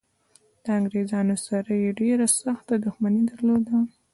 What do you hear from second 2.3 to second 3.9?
سخته دښمني درلوده.